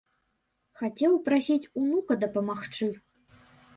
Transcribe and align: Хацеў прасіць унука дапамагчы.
Хацеў 0.79 1.13
прасіць 1.29 1.69
унука 1.83 2.13
дапамагчы. 2.25 2.85